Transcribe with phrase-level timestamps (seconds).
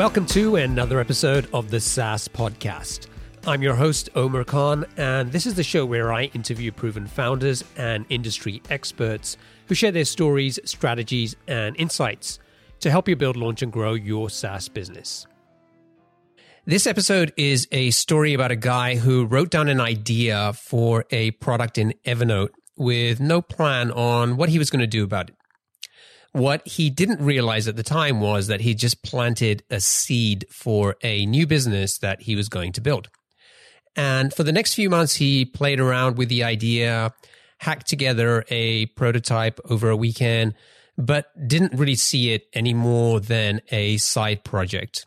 [0.00, 3.08] Welcome to another episode of the SaaS Podcast.
[3.46, 7.62] I'm your host, Omer Khan, and this is the show where I interview proven founders
[7.76, 9.36] and industry experts
[9.66, 12.38] who share their stories, strategies, and insights
[12.80, 15.26] to help you build, launch, and grow your SaaS business.
[16.64, 21.32] This episode is a story about a guy who wrote down an idea for a
[21.32, 25.36] product in Evernote with no plan on what he was going to do about it.
[26.32, 30.96] What he didn't realize at the time was that he just planted a seed for
[31.02, 33.08] a new business that he was going to build.
[33.96, 37.12] And for the next few months, he played around with the idea,
[37.58, 40.54] hacked together a prototype over a weekend,
[40.96, 45.04] but didn't really see it any more than a side project.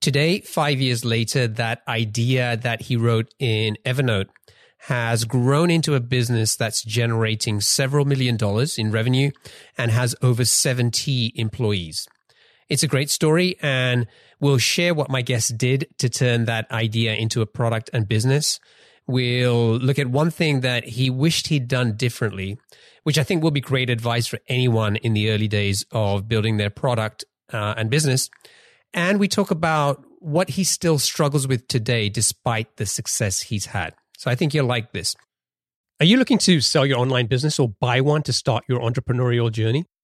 [0.00, 4.28] Today, five years later, that idea that he wrote in Evernote
[4.86, 9.32] has grown into a business that's generating several million dollars in revenue
[9.76, 12.06] and has over 70 employees.
[12.68, 14.06] It's a great story and
[14.38, 18.60] we'll share what my guest did to turn that idea into a product and business.
[19.08, 22.56] We'll look at one thing that he wished he'd done differently,
[23.02, 26.58] which I think will be great advice for anyone in the early days of building
[26.58, 28.30] their product uh, and business.
[28.94, 33.94] And we talk about what he still struggles with today, despite the success he's had.
[34.16, 35.14] So I think you'll like this.
[36.00, 39.50] Are you looking to sell your online business or buy one to start your entrepreneurial
[39.50, 39.86] journey?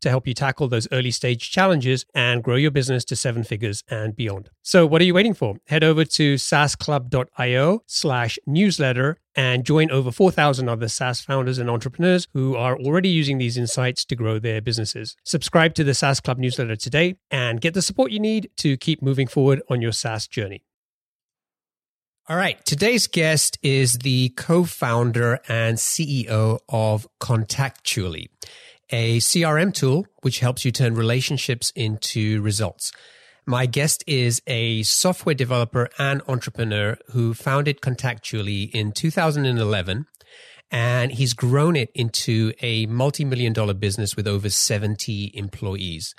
[0.00, 3.82] to help you tackle those early stage challenges and grow your business to seven figures
[3.90, 4.50] and beyond.
[4.62, 5.56] So, what are you waiting for?
[5.66, 12.26] Head over to saasclub.io slash newsletter and join over 4,000 other SaaS founders and entrepreneurs
[12.34, 15.16] who are already using these insights to grow their businesses.
[15.24, 19.00] Subscribe to the SaaS Club newsletter today and get the support you need to keep
[19.00, 20.64] moving forward on your SaaS journey.
[22.30, 22.62] All right.
[22.66, 28.28] Today's guest is the co-founder and CEO of Contactually,
[28.90, 32.92] a CRM tool which helps you turn relationships into results.
[33.46, 40.06] My guest is a software developer and entrepreneur who founded Contactually in 2011
[40.70, 46.14] and he's grown it into a multi-million dollar business with over 70 employees.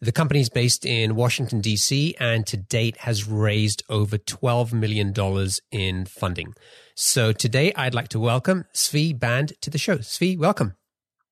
[0.00, 5.12] The company is based in Washington DC and to date has raised over 12 million
[5.12, 6.54] dollars in funding.
[6.94, 9.98] So today I'd like to welcome Zvi Band to the show.
[9.98, 10.76] Zvi, welcome.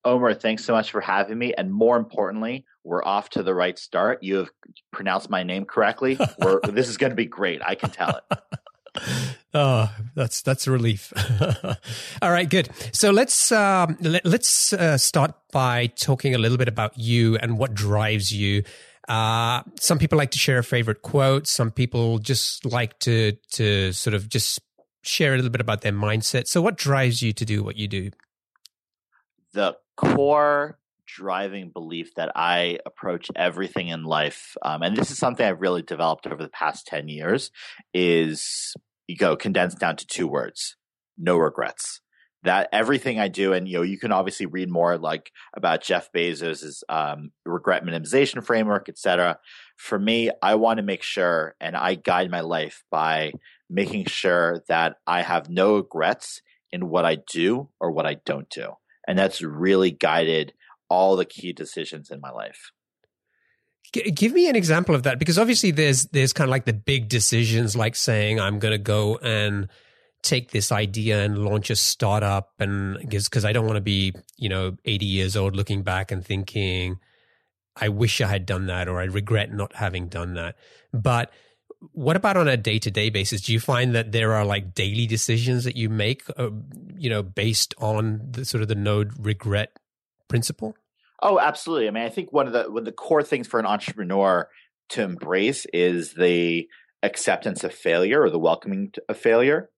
[0.09, 1.53] Omer, thanks so much for having me.
[1.53, 4.23] And more importantly, we're off to the right start.
[4.23, 4.51] You have
[4.91, 6.15] pronounced my name correctly.
[6.65, 7.61] this is going to be great.
[7.63, 8.39] I can tell it.
[9.55, 11.13] oh, that's that's a relief.
[12.23, 12.71] All right, good.
[12.93, 17.59] So let's um, let, us uh, start by talking a little bit about you and
[17.59, 18.63] what drives you.
[19.09, 21.47] Uh, some people like to share a favorite quote.
[21.47, 24.61] Some people just like to to sort of just
[25.03, 26.47] share a little bit about their mindset.
[26.47, 28.11] So, what drives you to do what you do?
[29.53, 35.45] The core driving belief that I approach everything in life, um, and this is something
[35.45, 37.50] I've really developed over the past 10 years,
[37.93, 38.75] is
[39.06, 40.77] you go condensed down to two words
[41.19, 42.00] no regrets.
[42.45, 46.12] that everything I do, and you know, you can obviously read more like about Jeff
[46.12, 49.41] Bezos's um, regret minimization framework, etc.
[49.77, 53.33] For me, I want to make sure, and I guide my life by
[53.69, 56.41] making sure that I have no regrets
[56.71, 58.75] in what I do or what I don't do,
[59.09, 60.53] and that's really guided
[60.89, 62.71] all the key decisions in my life.
[63.93, 67.09] Give me an example of that, because obviously there's there's kind of like the big
[67.09, 69.69] decisions, like saying I'm going to go and
[70.23, 74.51] take this idea and launch a startup and because I don't want to be, you
[74.51, 76.99] know, 80 years old looking back and thinking,
[77.81, 80.57] I wish I had done that or I regret not having done that.
[80.93, 81.33] But
[81.93, 83.41] what about on a day to day basis?
[83.43, 86.51] Do you find that there are like daily decisions that you make, uh,
[86.97, 89.79] you know, based on the sort of the node regret
[90.29, 90.75] principle?
[91.23, 91.89] Oh, absolutely.
[91.89, 94.49] I mean, I think one of the one of the core things for an entrepreneur
[94.91, 96.69] to embrace is the
[97.03, 99.71] acceptance of failure or the welcoming of failure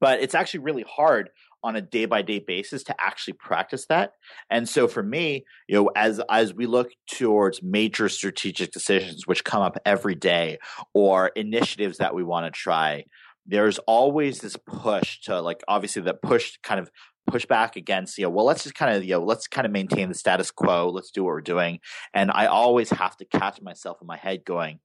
[0.00, 1.30] but it's actually really hard
[1.66, 4.12] on a day by day basis to actually practice that.
[4.48, 9.42] And so for me, you know, as as we look towards major strategic decisions which
[9.42, 10.58] come up every day
[10.94, 13.04] or initiatives that we want to try,
[13.46, 16.88] there's always this push to like obviously that push kind of
[17.26, 19.72] push back against, you know, well, let's just kind of, you know, let's kind of
[19.72, 20.88] maintain the status quo.
[20.88, 21.80] Let's do what we're doing.
[22.14, 24.78] And I always have to catch myself in my head going,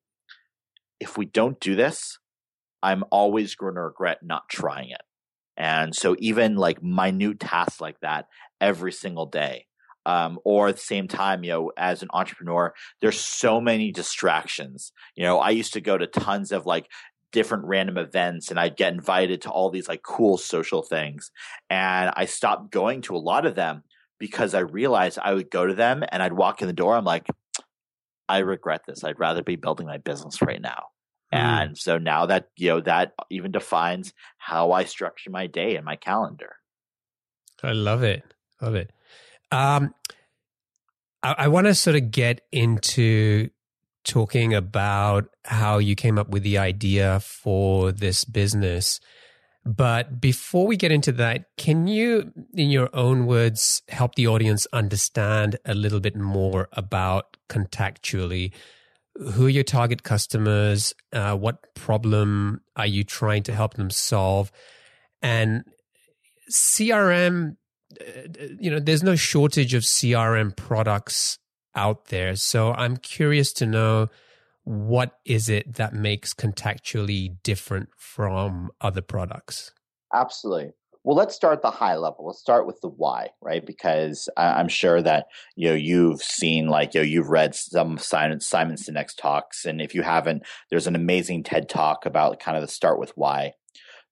[1.00, 2.18] if we don't do this,
[2.82, 5.02] I'm always going to regret not trying it.
[5.62, 8.26] And so even like minute tasks like that
[8.60, 9.68] every single day.
[10.08, 14.92] Um, or at the same time, you know, as an entrepreneur, there's so many distractions.
[15.16, 16.90] You know, I used to go to tons of like
[17.32, 21.30] different random events and I'd get invited to all these like cool social things.
[21.70, 23.84] And I stopped going to a lot of them
[24.18, 26.96] because I realized I would go to them and I'd walk in the door.
[26.96, 27.28] I'm like,
[28.28, 29.04] I regret this.
[29.04, 30.86] I'd rather be building my business right now.
[31.34, 31.40] Mm.
[31.40, 35.86] And so now that, you know, that even defines how I structure my day and
[35.86, 36.56] my calendar.
[37.64, 38.24] I love it.
[38.62, 38.92] Love it.
[39.52, 39.94] Um,
[41.24, 43.50] I, I want to sort of get into
[44.04, 49.00] talking about how you came up with the idea for this business.
[49.64, 54.66] But before we get into that, can you, in your own words, help the audience
[54.74, 58.54] understand a little bit more about Contactually?
[59.16, 60.94] Who are your target customers?
[61.12, 64.52] Uh, what problem are you trying to help them solve?
[65.22, 65.64] And
[66.52, 67.58] CRM,
[68.00, 68.22] uh,
[68.60, 71.38] you know, there's no shortage of CRM products
[71.76, 72.36] out there.
[72.36, 74.10] So I'm curious to know
[74.64, 79.74] what is it that makes Contactually different from other products?
[80.14, 80.74] Absolutely.
[81.04, 82.28] Well, let's start the high level.
[82.28, 83.66] Let's start with the why, right?
[83.66, 85.26] Because I'm sure that
[85.56, 89.82] you know you've seen like you know you've read some Simon Simon Sinek's talks, and
[89.82, 93.54] if you haven't, there's an amazing TED talk about kind of the start with why.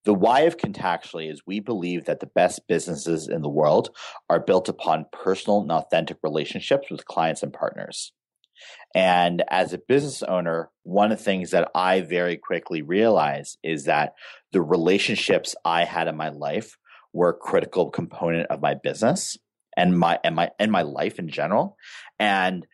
[0.06, 3.90] The why of Contactually is we believe that the best businesses in the world
[4.30, 8.14] are built upon personal and authentic relationships with clients and partners.
[8.96, 13.86] And as a business owner, one of the things that I very quickly realized is
[13.86, 14.14] that
[14.52, 16.78] the relationships I had in my life
[17.14, 19.38] were a critical component of my business
[19.78, 21.78] and my and my and my life in general.
[22.20, 22.66] And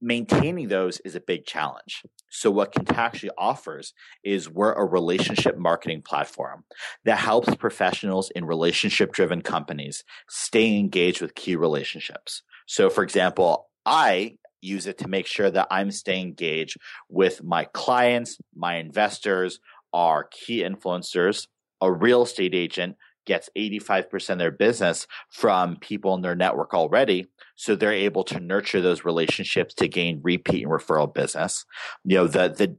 [0.00, 2.02] maintaining those is a big challenge.
[2.28, 3.94] So what Contactually offers
[4.24, 6.64] is we're a relationship marketing platform
[7.04, 12.42] that helps professionals in relationship driven companies stay engaged with key relationships.
[12.66, 16.76] So for example, I use it to make sure that I'm staying engaged
[17.08, 19.60] with my clients, my investors,
[19.92, 21.46] our key influencers.
[21.80, 27.26] A real estate agent gets 85% of their business from people in their network already.
[27.56, 31.64] So they're able to nurture those relationships to gain repeat and referral business.
[32.04, 32.76] You know, the, the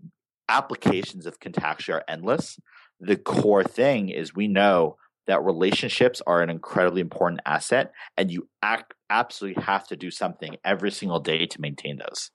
[0.49, 2.59] applications of Contactually are endless.
[2.99, 8.47] The core thing is we know that relationships are an incredibly important asset and you
[8.61, 12.31] act, absolutely have to do something every single day to maintain those.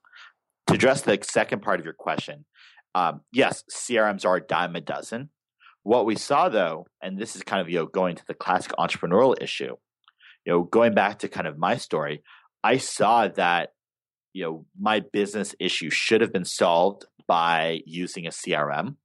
[0.69, 2.45] To address the second part of your question,
[2.95, 5.31] um, yes, CRMs are a dime a dozen.
[5.83, 8.73] What we saw though, and this is kind of you know going to the classic
[8.79, 9.77] entrepreneurial issue,
[10.45, 12.23] you know, going back to kind of my story,
[12.63, 13.73] I saw that
[14.33, 18.97] you know my business issue should have been solved by using a CRM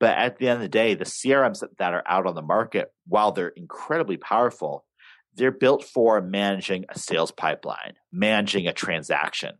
[0.00, 2.90] but at the end of the day, the CRMs that are out on the market,
[3.06, 4.86] while they're incredibly powerful,
[5.34, 9.58] they're built for managing a sales pipeline, managing a transaction,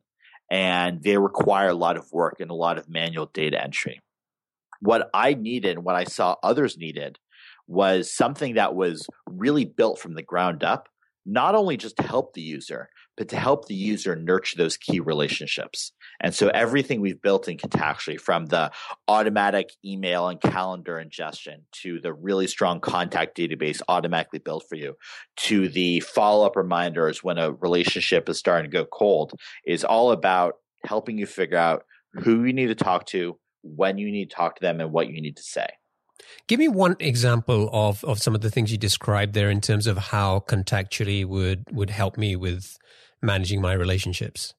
[0.51, 4.01] and they require a lot of work and a lot of manual data entry.
[4.81, 7.19] What I needed, and what I saw others needed,
[7.69, 10.89] was something that was really built from the ground up,
[11.27, 15.01] not only just to help the user, but to help the user nurture those key
[15.01, 15.93] relationships.
[16.21, 18.71] And so everything we've built in Contactually from the
[19.09, 24.95] automatic email and calendar ingestion to the really strong contact database automatically built for you
[25.37, 29.33] to the follow up reminders when a relationship is starting to go cold
[29.67, 34.11] is all about helping you figure out who you need to talk to, when you
[34.11, 35.67] need to talk to them, and what you need to say.
[36.47, 39.87] Give me one example of, of some of the things you described there in terms
[39.87, 42.77] of how contactually would would help me with
[43.23, 44.55] managing my relationships.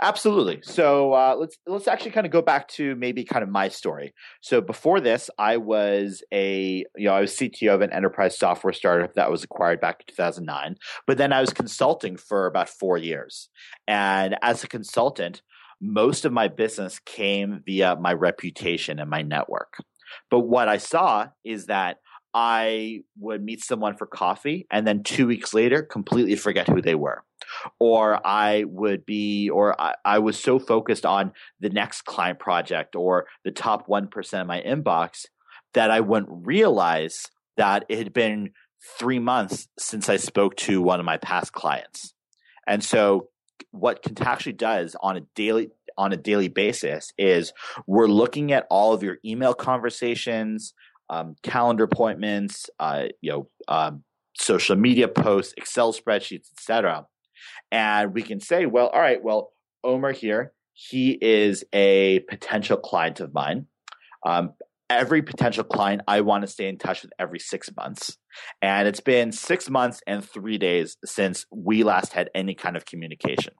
[0.00, 0.60] Absolutely.
[0.62, 4.14] So uh, let's let's actually kind of go back to maybe kind of my story.
[4.40, 8.72] So before this, I was a you know I was CTO of an enterprise software
[8.72, 10.76] startup that was acquired back in 2009.
[11.06, 13.48] But then I was consulting for about four years,
[13.86, 15.42] and as a consultant,
[15.80, 19.74] most of my business came via my reputation and my network.
[20.30, 21.98] But what I saw is that
[22.32, 26.94] I would meet someone for coffee and then two weeks later completely forget who they
[26.94, 27.24] were.
[27.78, 32.96] Or I would be, or I, I, was so focused on the next client project
[32.96, 35.26] or the top 1% of my inbox
[35.74, 37.26] that I wouldn't realize
[37.56, 38.50] that it had been
[38.98, 42.14] three months since I spoke to one of my past clients.
[42.66, 43.28] And so
[43.70, 47.52] what Contactually does on a daily on a daily basis is
[47.86, 50.74] we're looking at all of your email conversations,
[51.08, 54.04] um, calendar appointments, uh, you know, um,
[54.36, 57.06] social media posts, Excel spreadsheets, etc.
[57.70, 59.52] And we can say, well, all right, well,
[59.84, 63.66] Omer here, he is a potential client of mine.
[64.24, 64.54] Um,
[64.88, 68.18] every potential client I want to stay in touch with every six months.
[68.62, 72.84] And it's been six months and three days since we last had any kind of
[72.84, 73.54] communication.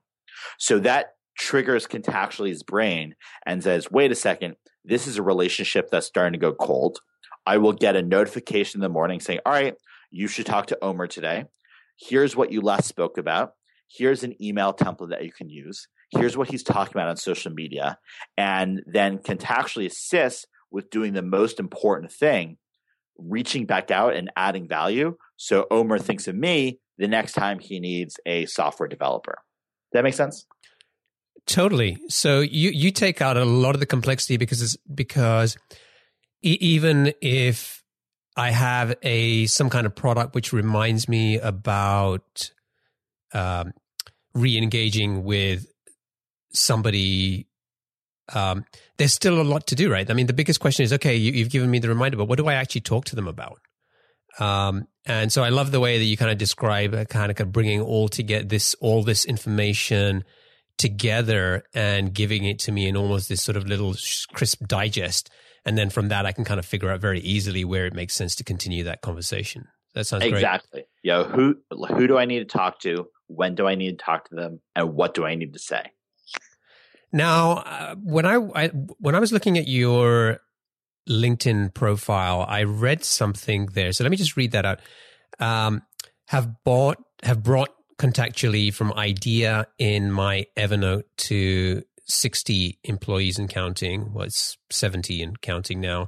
[0.59, 3.15] So that triggers Contactually's brain
[3.45, 4.55] and says, wait a second,
[4.85, 6.99] this is a relationship that's starting to go cold.
[7.45, 9.75] I will get a notification in the morning saying, all right,
[10.11, 11.45] you should talk to Omer today.
[11.99, 13.53] Here's what you last spoke about.
[13.89, 15.87] Here's an email template that you can use.
[16.11, 17.97] Here's what he's talking about on social media.
[18.37, 22.57] And then Contactually assist with doing the most important thing,
[23.17, 25.17] reaching back out and adding value.
[25.37, 29.37] So Omer thinks of me the next time he needs a software developer.
[29.91, 30.45] Does that make sense?
[31.45, 31.97] Totally.
[32.09, 35.57] So you you take out a lot of the complexity because it's because
[36.41, 37.83] e- even if
[38.35, 42.51] I have a some kind of product which reminds me about
[43.33, 43.73] um,
[44.33, 45.65] re-engaging with
[46.53, 47.47] somebody,
[48.33, 48.65] um,
[48.97, 50.09] there's still a lot to do, right?
[50.09, 52.37] I mean, the biggest question is, okay, you, have given me the reminder, but what
[52.37, 53.59] do I actually talk to them about?
[54.39, 57.51] Um, and so I love the way that you kind of describe uh, kind of
[57.51, 60.23] bringing all together this all this information
[60.77, 63.95] together and giving it to me in almost this sort of little
[64.33, 65.31] crisp digest.
[65.65, 68.13] And then from that, I can kind of figure out very easily where it makes
[68.13, 69.65] sense to continue that conversation.
[69.95, 70.39] That sounds exactly.
[70.39, 70.83] great.
[70.83, 70.83] Exactly.
[71.03, 71.23] Yeah.
[71.23, 71.55] Who
[71.97, 73.07] who do I need to talk to?
[73.27, 74.61] When do I need to talk to them?
[74.75, 75.91] And what do I need to say?
[77.11, 80.39] Now, uh, when I, I when I was looking at your
[81.09, 83.91] LinkedIn profile, I read something there.
[83.93, 84.79] So let me just read that out.
[85.39, 85.83] Um,
[86.27, 94.13] have bought have brought contactually from idea in my Evernote to 60 employees and counting.
[94.13, 96.07] Well, it's 70 and counting now.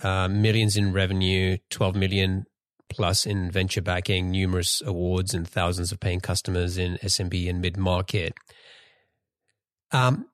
[0.00, 2.44] Uh, millions in revenue, 12 million
[2.88, 7.76] plus in venture backing, numerous awards and thousands of paying customers in SMB and mid
[7.76, 8.34] market.
[9.92, 10.26] Um,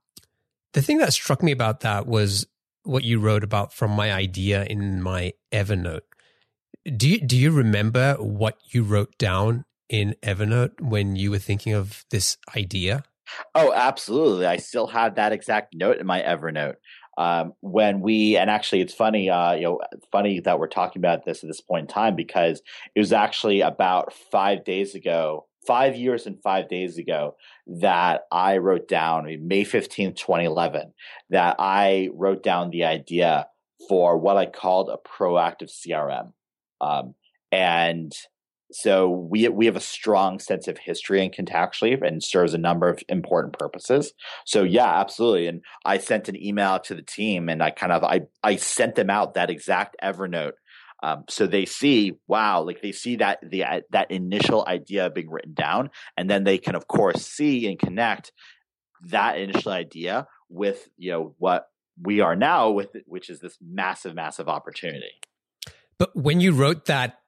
[0.73, 2.47] the thing that struck me about that was
[2.83, 6.00] what you wrote about from my idea in my Evernote.
[6.97, 11.75] Do you, do you remember what you wrote down in Evernote when you were thinking
[11.75, 13.02] of this idea?
[13.54, 14.47] Oh, absolutely.
[14.47, 16.76] I still have that exact note in my Evernote.
[17.21, 21.27] Um, when we and actually it's funny uh, you know funny that we're talking about
[21.27, 22.62] this at this point in time because
[22.95, 27.37] it was actually about five days ago five years and five days ago
[27.67, 30.95] that i wrote down may 15th 2011
[31.29, 33.47] that i wrote down the idea
[33.87, 36.33] for what i called a proactive crm
[36.81, 37.15] um,
[37.53, 38.15] and
[38.73, 42.89] so we we have a strong sense of history in Contactually and serves a number
[42.89, 44.12] of important purposes.
[44.47, 45.47] So yeah, absolutely.
[45.49, 48.95] And I sent an email to the team and I kind of I I sent
[48.95, 50.53] them out that exact Evernote.
[51.03, 55.31] Um, so they see, wow, like they see that the uh, that initial idea being
[55.31, 58.33] written down, and then they can of course see and connect
[59.07, 61.69] that initial idea with you know what
[62.03, 65.12] we are now with, which is this massive, massive opportunity.
[65.99, 67.20] But when you wrote that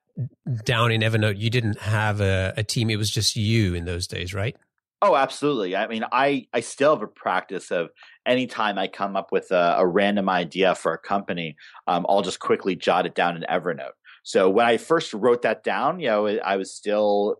[0.64, 2.90] down in Evernote, you didn't have a, a team.
[2.90, 4.56] It was just you in those days, right?
[5.00, 5.74] Oh, absolutely.
[5.74, 7.90] I mean, I, I still have a practice of
[8.24, 11.56] anytime I come up with a, a random idea for a company,
[11.88, 13.94] um, I'll just quickly jot it down in Evernote.
[14.22, 17.36] So when I first wrote that down, you know, I was still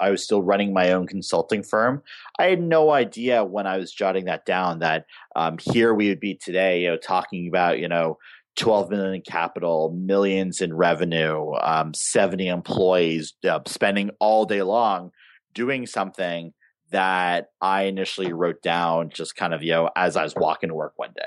[0.00, 2.02] I was still running my own consulting firm.
[2.38, 5.04] I had no idea when I was jotting that down that
[5.36, 8.16] um, here we would be today, you know, talking about you know
[8.56, 15.10] 12 million in capital, millions in revenue, um, 70 employees, uh, spending all day long
[15.54, 16.52] doing something
[16.90, 20.74] that I initially wrote down just kind of, you know, as I was walking to
[20.74, 21.26] work one day.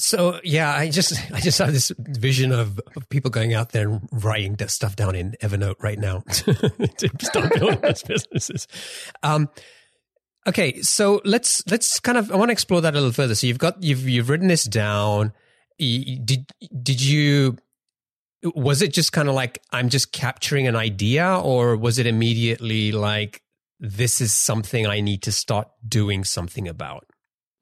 [0.00, 3.88] So yeah, I just I just have this vision of, of people going out there
[3.88, 8.66] and writing stuff down in Evernote right now to start building those businesses.
[9.22, 9.48] Um,
[10.46, 13.34] okay, so let's let's kind of I want to explore that a little further.
[13.34, 15.32] So you've got you've you've written this down.
[15.78, 16.50] Did
[16.82, 17.56] did you
[18.42, 22.92] was it just kind of like I'm just capturing an idea, or was it immediately
[22.92, 23.42] like
[23.78, 27.06] this is something I need to start doing something about?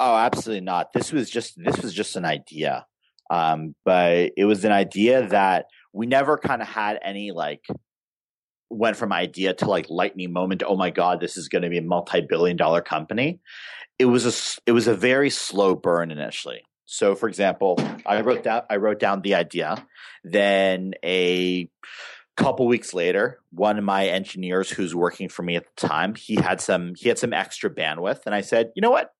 [0.01, 0.93] Oh, absolutely not.
[0.93, 2.87] This was just this was just an idea.
[3.31, 7.65] Um, but it was an idea that we never kind of had any like
[8.71, 10.63] went from idea to like lightning moment.
[10.67, 13.41] Oh my god, this is going to be a multi-billion dollar company.
[13.99, 16.63] It was a it was a very slow burn initially.
[16.85, 19.85] So, for example, I wrote down I wrote down the idea.
[20.25, 21.69] Then a
[22.37, 26.37] couple weeks later, one of my engineers who's working for me at the time, he
[26.37, 29.11] had some he had some extra bandwidth, and I said, you know what?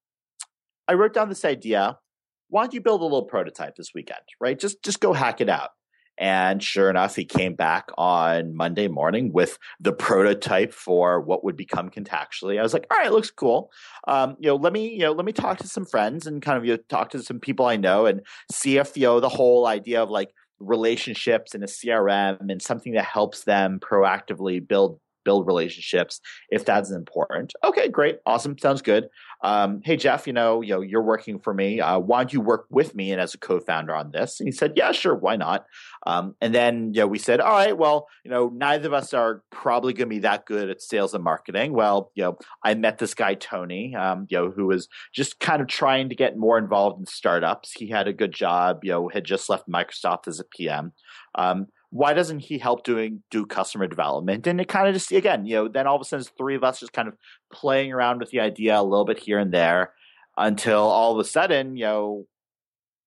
[0.87, 1.99] I wrote down this idea.
[2.47, 4.59] Why don't you build a little prototype this weekend, right?
[4.59, 5.69] Just just go hack it out.
[6.19, 11.55] And sure enough, he came back on Monday morning with the prototype for what would
[11.55, 12.59] become Contactually.
[12.59, 13.71] I was like, all right, looks cool.
[14.05, 16.57] Um, you know, let me, you know, let me talk to some friends and kind
[16.57, 18.21] of you know, talk to some people I know and
[18.51, 22.93] see if, you know, the whole idea of like relationships and a CRM and something
[22.93, 24.99] that helps them proactively build
[25.29, 27.53] build relationships if that's important.
[27.63, 29.09] Okay, great, awesome, sounds good.
[29.43, 31.79] Um, hey Jeff, you know, you know, you're working for me.
[31.79, 34.39] Uh, why don't you work with me and as a co-founder on this?
[34.39, 35.65] And he said, Yeah, sure, why not?
[36.07, 39.13] Um, and then you know, we said, All right, well, you know, neither of us
[39.13, 41.73] are probably going to be that good at sales and marketing.
[41.73, 45.61] Well, you know, I met this guy Tony, um, you know, who was just kind
[45.61, 47.71] of trying to get more involved in startups.
[47.73, 50.91] He had a good job, you know, had just left Microsoft as a PM.
[51.35, 54.45] Um, why doesn't he help doing do customer development?
[54.45, 56.63] And it kind of just again, you know, then all of a sudden three of
[56.63, 57.15] us just kind of
[57.51, 59.93] playing around with the idea a little bit here and there
[60.37, 62.25] until all of a sudden, you know,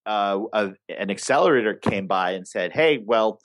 [0.04, 3.40] uh, a, an accelerator came by and said, "Hey, well,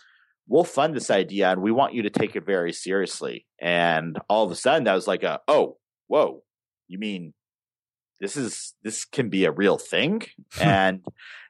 [0.48, 4.44] we'll fund this idea and we want you to take it very seriously." And all
[4.44, 6.44] of a sudden, that was like a, "Oh, whoa,
[6.88, 7.34] you mean
[8.20, 10.24] this is this can be a real thing?"
[10.60, 11.06] and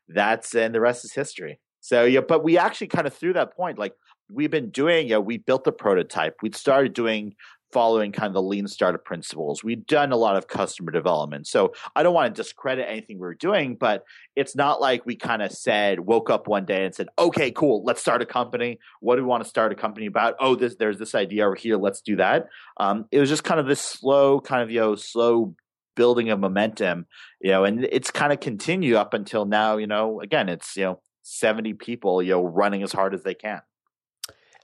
[0.10, 1.60] that's and the rest is history.
[1.88, 3.93] So yeah, but we actually kind of through that point, like
[4.30, 6.36] we've been doing, you know, we built the prototype.
[6.41, 7.34] We'd started doing
[7.71, 9.63] following kind of the lean startup principles.
[9.63, 11.47] We've done a lot of customer development.
[11.47, 14.04] So I don't want to discredit anything we were doing, but
[14.36, 17.86] it's not like we kind of said, woke up one day and said, okay, cool,
[17.86, 18.80] let's start a company.
[19.00, 20.36] What do we want to start a company about?
[20.41, 21.78] Oh, this, there's this idea over here.
[21.78, 22.47] Let's do that.
[22.82, 25.56] Um, it was just kind of this slow, kind of, you know, slow
[25.95, 27.06] building of momentum,
[27.39, 30.84] you know, and it's kind of continue up until now, you know, again, it's, you
[30.84, 33.62] know, 70 people, you know, running as hard as they can.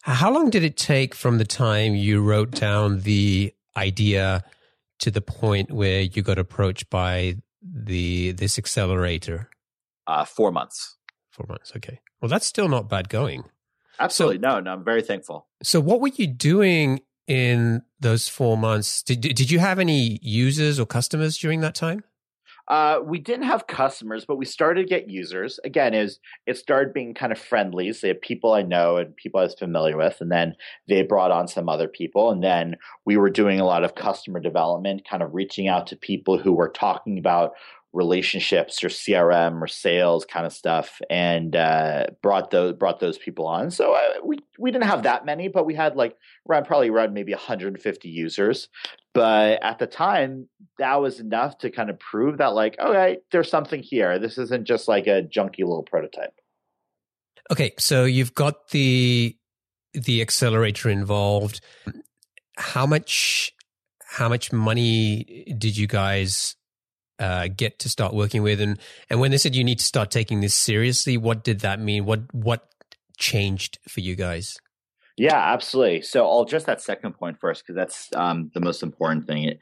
[0.03, 4.43] How long did it take from the time you wrote down the idea
[4.99, 9.49] to the point where you got approached by the this accelerator?
[10.07, 10.97] Uh, four months.
[11.31, 11.73] Four months.
[11.75, 11.99] Okay.
[12.21, 13.43] Well, that's still not bad going.
[13.99, 14.37] Absolutely.
[14.37, 15.47] So, no, no, I'm very thankful.
[15.61, 19.03] So, what were you doing in those four months?
[19.03, 22.03] Did, did you have any users or customers during that time?
[22.69, 25.59] Uh, we didn't have customers, but we started to get users.
[25.65, 27.91] Again, is it started being kind of friendly.
[27.91, 30.55] So they had people I know and people I was familiar with, and then
[30.87, 34.39] they brought on some other people, and then we were doing a lot of customer
[34.39, 37.51] development, kind of reaching out to people who were talking about
[37.93, 43.47] relationships or CRM or sales kind of stuff, and uh, brought those brought those people
[43.47, 43.71] on.
[43.71, 46.17] So uh, we we didn't have that many, but we had like
[46.49, 48.67] around probably around maybe 150 users.
[49.13, 53.49] But at the time, that was enough to kind of prove that like, okay, there's
[53.49, 54.17] something here.
[54.17, 56.33] This isn't just like a junky little prototype.
[57.51, 59.37] Okay, so you've got the
[59.93, 61.61] the accelerator involved.
[62.57, 63.53] How much
[64.05, 66.55] how much money did you guys
[67.19, 68.61] uh, get to start working with?
[68.61, 71.79] And and when they said you need to start taking this seriously, what did that
[71.79, 72.05] mean?
[72.05, 72.69] What what
[73.17, 74.57] changed for you guys?
[75.17, 76.01] Yeah, absolutely.
[76.01, 79.43] So I'll just that second point first because that's um, the most important thing.
[79.43, 79.59] It,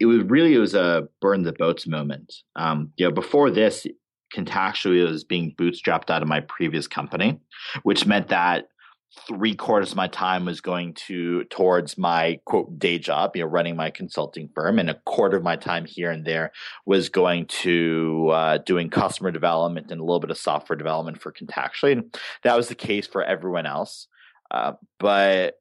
[0.00, 2.32] it was really it was a burn the boats moment.
[2.56, 3.86] Um, you know, before this,
[4.34, 7.38] Contactually was being bootstrapped out of my previous company,
[7.84, 8.64] which meant that
[9.28, 13.48] three quarters of my time was going to towards my quote day job, you know,
[13.48, 16.52] running my consulting firm, and a quarter of my time here and there
[16.86, 21.32] was going to uh, doing customer development and a little bit of software development for
[21.32, 21.92] Contactually.
[21.92, 24.08] And that was the case for everyone else.
[24.50, 25.54] Uh, but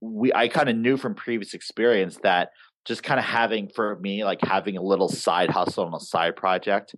[0.00, 2.50] we, I kind of knew from previous experience that
[2.84, 6.36] just kind of having for me, like having a little side hustle and a side
[6.36, 6.94] project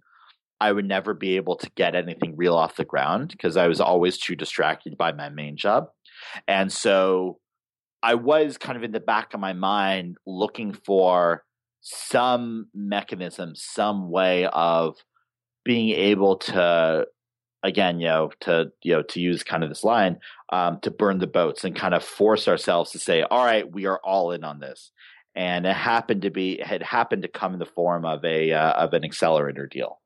[0.61, 3.81] I would never be able to get anything real off the ground because I was
[3.81, 5.89] always too distracted by my main job.
[6.47, 7.39] And so
[8.03, 11.45] I was kind of in the back of my mind looking for
[11.81, 14.97] some mechanism, some way of
[15.65, 17.07] being able to
[17.63, 20.19] again, you know, to you know, to use kind of this line,
[20.53, 23.87] um, to burn the boats and kind of force ourselves to say, all right, we
[23.87, 24.93] are all in on this.
[25.35, 28.73] And it happened to be, had happened to come in the form of a uh,
[28.73, 30.01] of an accelerator deal.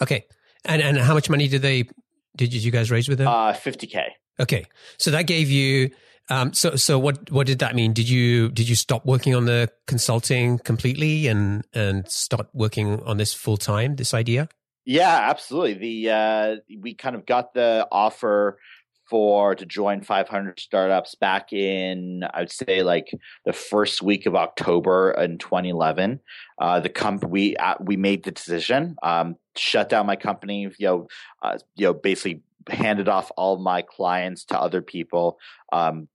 [0.00, 0.26] Okay.
[0.64, 1.88] And and how much money did they
[2.36, 3.28] did you guys raise with them?
[3.28, 4.02] Uh 50k.
[4.40, 4.64] Okay.
[4.98, 5.90] So that gave you
[6.30, 7.92] um so so what what did that mean?
[7.92, 13.16] Did you did you stop working on the consulting completely and and start working on
[13.18, 14.48] this full time this idea?
[14.86, 15.74] Yeah, absolutely.
[15.74, 18.58] The uh we kind of got the offer
[19.08, 23.10] for to join 500 startups back in I would say like
[23.44, 26.20] the first week of October in 2011.
[26.58, 30.62] Uh, the company we uh, we made the decision, um, shut down my company.
[30.78, 31.08] You know,
[31.42, 35.38] uh, you know, basically handed off all my clients to other people.
[35.72, 36.08] Um,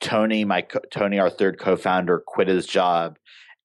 [0.00, 3.16] Tony, my co- Tony, our third co-founder, quit his job,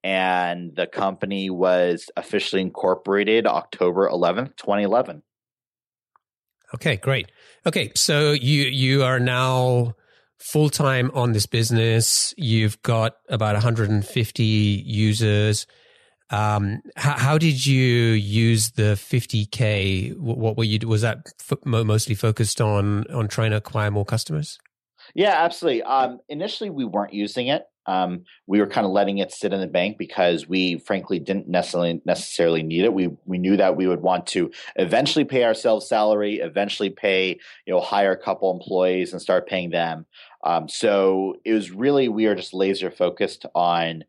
[0.03, 5.23] and the company was officially incorporated October 11th, 2011.
[6.75, 7.31] Okay, great.
[7.65, 9.95] Okay, so you you are now
[10.39, 12.33] full time on this business.
[12.37, 15.67] You've got about 150 users.
[16.31, 20.15] Um, how, how, did you use the 50k?
[20.15, 20.87] What were you?
[20.87, 24.59] Was that f- mostly focused on on trying to acquire more customers?
[25.15, 25.81] Yeah, absolutely.
[25.83, 27.63] Um, initially, we weren't using it.
[27.89, 31.47] Um, we were kind of letting it sit in the bank because we, frankly, didn't
[31.47, 32.93] necessarily necessarily need it.
[32.93, 37.73] We we knew that we would want to eventually pay ourselves salary, eventually pay you
[37.73, 40.05] know hire a couple employees and start paying them.
[40.43, 44.03] Um, so it was really we are just laser focused on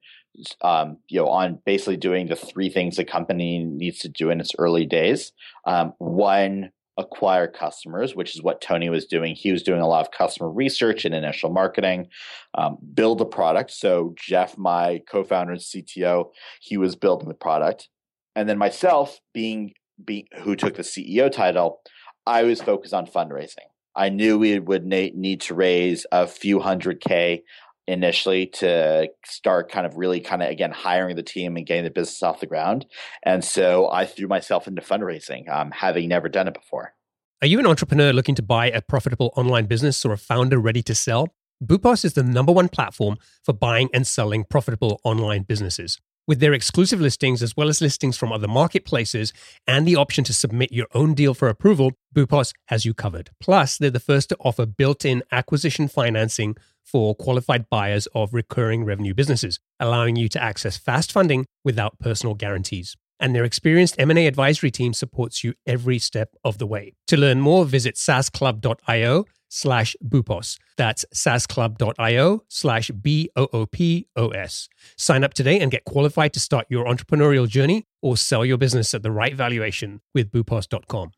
[0.63, 4.41] um, you know, on basically doing the three things a company needs to do in
[4.41, 5.33] its early days.
[5.65, 9.35] Um, one, acquire customers, which is what Tony was doing.
[9.35, 12.09] He was doing a lot of customer research and initial marketing,
[12.55, 13.73] um, build a product.
[13.73, 17.89] So Jeff, my co-founder and CTO, he was building the product,
[18.37, 19.73] and then myself, being,
[20.05, 21.81] being who took the CEO title,
[22.27, 23.67] I was focused on fundraising.
[23.97, 27.43] I knew we would need to raise a few hundred K
[27.91, 31.91] initially to start kind of really kind of again hiring the team and getting the
[31.91, 32.87] business off the ground.
[33.23, 36.95] And so I threw myself into fundraising, um, having never done it before.
[37.43, 40.83] Are you an entrepreneur looking to buy a profitable online business or a founder ready
[40.83, 41.29] to sell?
[41.65, 45.99] Boopos is the number one platform for buying and selling profitable online businesses.
[46.27, 49.33] With their exclusive listings, as well as listings from other marketplaces,
[49.67, 53.31] and the option to submit your own deal for approval, Boopos has you covered.
[53.41, 56.57] Plus, they're the first to offer built in acquisition financing
[56.91, 62.35] for qualified buyers of recurring revenue businesses, allowing you to access fast funding without personal
[62.35, 62.97] guarantees.
[63.21, 66.95] And their experienced M&A advisory team supports you every step of the way.
[67.09, 70.59] To learn more, visit saasclub.io slash boopos.
[70.77, 74.69] That's saasclub.io slash B-O-O-P-O-S.
[74.97, 78.95] Sign up today and get qualified to start your entrepreneurial journey or sell your business
[78.95, 81.11] at the right valuation with boopos.com.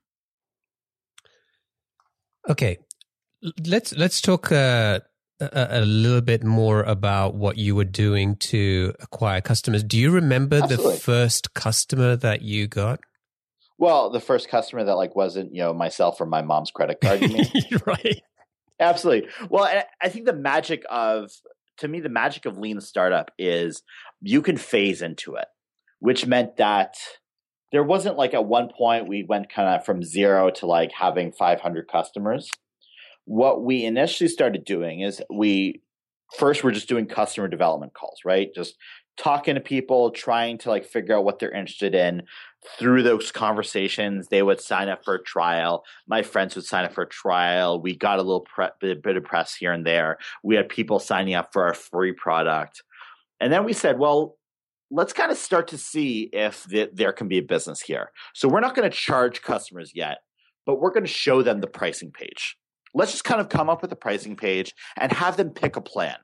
[2.48, 2.78] Okay,
[3.66, 4.98] let's let's talk uh,
[5.40, 9.82] a, a, little bit more about what you were doing to acquire customers.
[9.82, 10.94] Do you remember Absolutely.
[10.94, 13.00] the first customer that you got?
[13.78, 17.22] Well, the first customer that like wasn't you know myself or my mom's credit card.
[17.86, 18.22] right.
[18.78, 19.28] Absolutely.
[19.48, 21.30] Well, I think the magic of
[21.78, 23.82] to me the magic of lean startup is
[24.20, 25.46] you can phase into it,
[25.98, 26.96] which meant that
[27.72, 31.32] there wasn't like at one point we went kind of from zero to like having
[31.32, 32.50] 500 customers
[33.24, 35.82] what we initially started doing is we
[36.38, 38.54] first we're just doing customer development calls, right?
[38.54, 38.76] Just
[39.16, 42.22] talking to people, trying to like figure out what they're interested in.
[42.78, 45.84] Through those conversations, they would sign up for a trial.
[46.06, 47.80] My friends would sign up for a trial.
[47.80, 50.18] We got a little pre- bit, of press here and there.
[50.42, 52.82] We had people signing up for our free product.
[53.40, 54.38] And then we said, well,
[54.90, 58.12] let's kind of start to see if the, there can be a business here.
[58.32, 60.18] So we're not going to charge customers yet,
[60.64, 62.56] but we're going to show them the pricing page
[62.94, 65.80] let's just kind of come up with a pricing page and have them pick a
[65.80, 66.16] plan.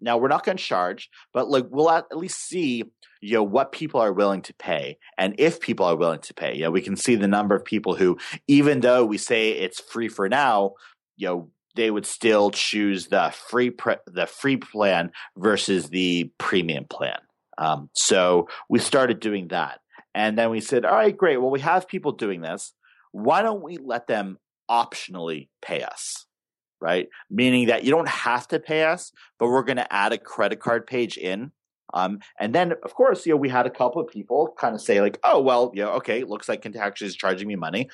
[0.00, 2.84] Now we're not going to charge, but like we'll at least see
[3.20, 6.54] you know what people are willing to pay and if people are willing to pay.
[6.54, 9.80] You know, we can see the number of people who even though we say it's
[9.80, 10.72] free for now,
[11.16, 16.84] you know, they would still choose the free pre- the free plan versus the premium
[16.84, 17.18] plan.
[17.56, 19.80] Um, so we started doing that,
[20.14, 21.38] and then we said, "All right, great.
[21.38, 22.74] Well, we have people doing this.
[23.12, 24.38] Why don't we let them
[24.70, 26.26] optionally pay us?"
[26.80, 30.18] Right, meaning that you don't have to pay us, but we're going to add a
[30.18, 31.52] credit card page in
[31.94, 34.80] um, and then, of course, you know, we had a couple of people kind of
[34.80, 37.88] say like, "Oh, well, yeah, okay, looks like Contactually is charging me money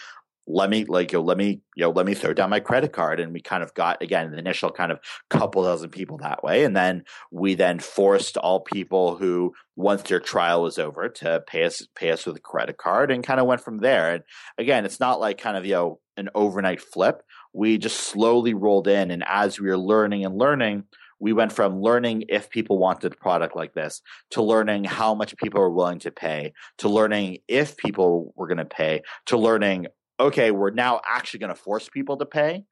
[0.53, 3.21] let me like know, let me know let me throw down my credit card.
[3.21, 6.65] And we kind of got again the initial kind of couple dozen people that way.
[6.65, 11.65] And then we then forced all people who once their trial was over to pay
[11.65, 14.15] us pay us with a credit card and kind of went from there.
[14.15, 14.25] And
[14.59, 17.23] again it's not like kind of you know an overnight flip.
[17.53, 19.11] We just slowly rolled in.
[19.11, 20.85] And as we were learning and learning
[21.21, 25.37] we went from learning if people wanted a product like this to learning how much
[25.37, 29.87] people are willing to pay to learning if people were going to pay to learning
[30.21, 32.65] okay, we're now actually going to force people to pay.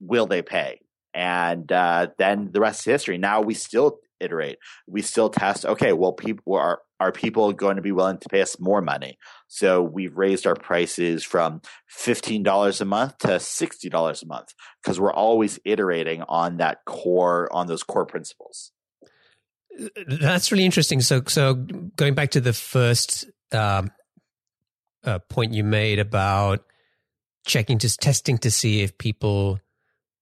[0.00, 0.80] Will they pay?
[1.12, 3.18] And uh, then the rest is history.
[3.18, 4.58] Now we still iterate.
[4.88, 5.64] We still test.
[5.64, 9.18] Okay, well, people are are people going to be willing to pay us more money?
[9.46, 14.48] So we've raised our prices from fifteen dollars a month to sixty dollars a month
[14.82, 18.72] because we're always iterating on that core on those core principles.
[20.06, 21.00] That's really interesting.
[21.00, 23.90] So, so going back to the first um,
[25.04, 26.64] uh, point you made about
[27.44, 29.60] checking just testing to see if people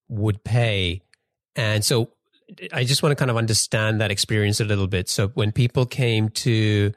[0.08, 1.02] would pay.
[1.56, 2.10] And so
[2.72, 5.08] I just want to kind of understand that experience a little bit.
[5.08, 6.92] So when people came to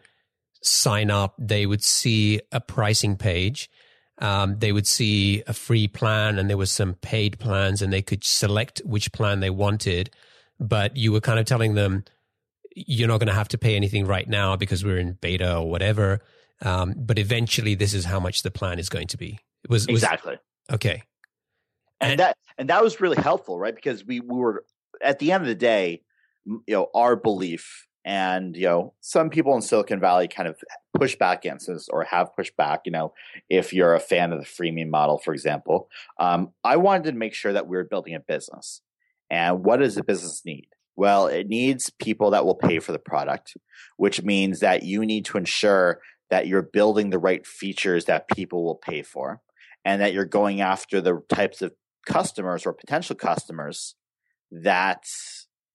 [0.62, 3.70] sign up, they would see a pricing page.
[4.20, 8.02] Um, they would see a free plan and there was some paid plans and they
[8.02, 10.10] could select which plan they wanted.
[10.60, 12.06] But you were kind of telling them,
[12.76, 15.70] you're not going to have to pay anything right now because we're in beta or
[15.70, 16.22] whatever.
[16.62, 19.40] Um, but eventually this is how much the plan is going to be.
[19.65, 20.38] It was, was exactly.
[20.71, 21.04] Okay,
[21.99, 23.75] and, and that and that was really helpful, right?
[23.75, 24.63] Because we we were
[25.01, 26.01] at the end of the day,
[26.45, 30.58] you know, our belief and you know some people in silicon valley kind of
[30.93, 33.12] push back against this or have pushed back you know
[33.49, 35.89] if you're a fan of the freemium model for example.
[36.19, 38.82] Um, i wanted to make sure that we were building a business.
[39.32, 40.67] And what does a business need?
[40.95, 43.58] Well it needs people that will pay for the product
[43.97, 45.99] which means that you need to ensure
[46.30, 49.41] that you're building the right features that people will pay for
[49.86, 51.71] and that you're going after the types of
[52.06, 53.95] customers or potential customers
[54.52, 55.04] that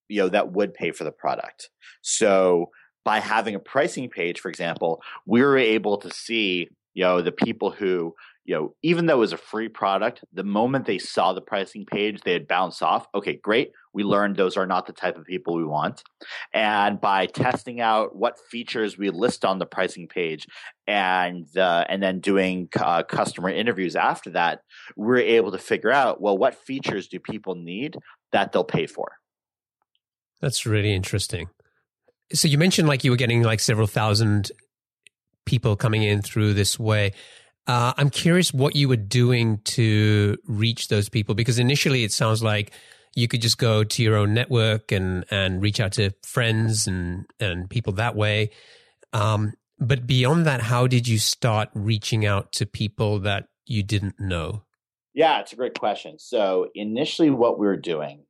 [0.09, 1.71] you know that would pay for the product.
[2.03, 2.71] So
[3.05, 7.33] by having a pricing page, for example, we were able to see you know the
[7.33, 11.33] people who you know even though it was a free product, the moment they saw
[11.33, 13.07] the pricing page, they had bounced off.
[13.15, 13.73] Okay, great.
[13.93, 16.03] We learned those are not the type of people we want.
[16.55, 20.47] And by testing out what features we list on the pricing page
[20.87, 24.63] and uh, and then doing uh, customer interviews after that,
[24.97, 27.97] we're able to figure out well what features do people need
[28.33, 29.13] that they'll pay for.
[30.41, 31.49] That's really interesting.
[32.33, 34.51] So you mentioned like you were getting like several thousand
[35.45, 37.13] people coming in through this way.
[37.71, 42.43] Uh, I'm curious what you were doing to reach those people because initially it sounds
[42.43, 42.73] like
[43.15, 47.27] you could just go to your own network and and reach out to friends and
[47.39, 48.51] and people that way.
[49.13, 54.19] Um, but beyond that, how did you start reaching out to people that you didn't
[54.19, 54.65] know?
[55.15, 56.19] Yeah, it's a great question.
[56.19, 58.25] So initially, what we were doing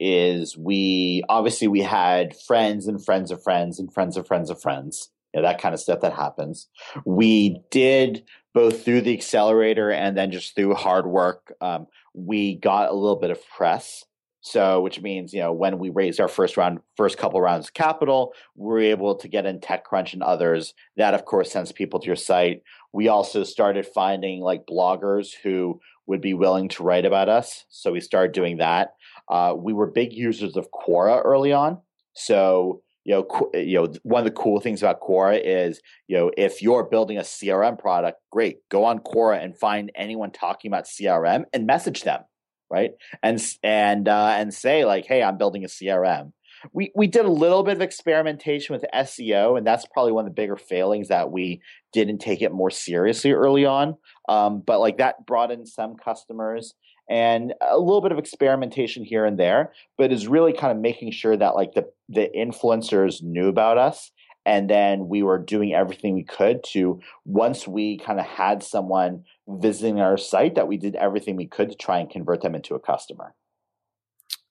[0.00, 4.58] is we obviously we had friends and friends of friends and friends of friends of
[4.58, 5.10] friends.
[5.36, 6.68] Know, that kind of stuff that happens.
[7.04, 11.54] We did both through the accelerator and then just through hard work.
[11.60, 14.04] Um, we got a little bit of press
[14.46, 17.74] so, which means, you know, when we raised our first round, first couple rounds of
[17.74, 20.72] capital, we were able to get in TechCrunch and others.
[20.96, 22.62] That, of course, sends people to your site.
[22.92, 27.64] We also started finding like bloggers who would be willing to write about us.
[27.70, 28.94] So we started doing that.
[29.28, 31.78] Uh, we were big users of Quora early on.
[32.14, 36.32] So, you know, you know, one of the cool things about Quora is, you know,
[36.36, 40.86] if you're building a CRM product, great, go on Quora and find anyone talking about
[40.86, 42.22] CRM and message them
[42.68, 42.90] right?
[43.22, 46.32] And and uh, and say like, hey, I'm building a CRM.
[46.72, 50.30] We we did a little bit of experimentation with SEO, and that's probably one of
[50.30, 51.60] the bigger failings that we
[51.92, 53.96] didn't take it more seriously early on.
[54.28, 56.74] Um, but like that brought in some customers
[57.08, 61.12] and a little bit of experimentation here and there, but is really kind of making
[61.12, 64.10] sure that like the the influencers knew about us
[64.46, 69.24] and then we were doing everything we could to once we kind of had someone
[69.48, 72.74] visiting our site that we did everything we could to try and convert them into
[72.74, 73.34] a customer.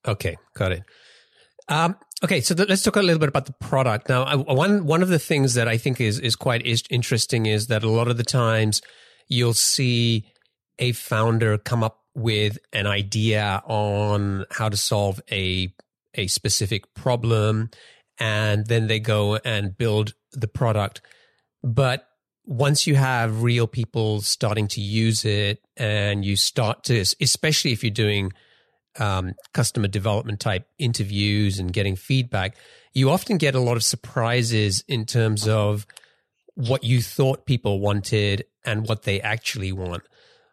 [0.06, 0.84] Okay got it.
[1.68, 4.10] Um, okay so th- let's talk a little bit about the product.
[4.10, 7.46] Now I, one one of the things that i think is is quite is interesting
[7.46, 8.82] is that a lot of the times
[9.28, 10.26] you'll see
[10.78, 15.73] a founder come up with an idea on how to solve a
[16.17, 17.69] a specific problem
[18.17, 21.01] and then they go and build the product.
[21.63, 22.08] But
[22.45, 27.84] once you have real people starting to use it and you start to, especially if
[27.84, 28.32] you're doing
[28.97, 32.56] um, customer development type interviews and getting feedback,
[32.93, 35.86] you often get a lot of surprises in terms of
[36.54, 40.04] what you thought people wanted and what they actually want.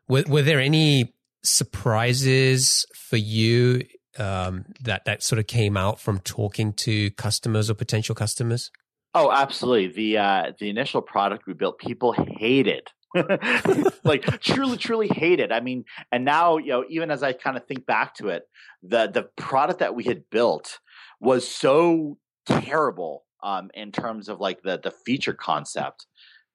[0.09, 3.83] Were, were there any surprises for you
[4.19, 8.71] um, that that sort of came out from talking to customers or potential customers?
[9.15, 9.89] Oh, absolutely.
[9.89, 12.89] The uh, the initial product we built, people hated.
[13.15, 15.53] It like truly, truly hated.
[15.53, 18.45] I mean, and now you know, even as I kind of think back to it,
[18.83, 20.79] the the product that we had built
[21.21, 26.07] was so terrible um, in terms of like the the feature concept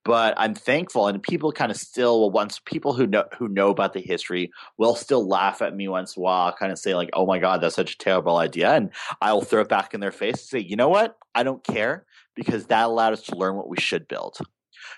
[0.07, 3.69] but I'm thankful, and people kind of still will once people who know who know
[3.69, 6.95] about the history will still laugh at me once in a while, kind of say
[6.95, 8.91] like, "Oh my god, that's such a terrible idea," and
[9.21, 11.17] I'll throw it back in their face and say, "You know what?
[11.35, 12.05] I don't care
[12.37, 14.37] because that allowed us to learn what we should build."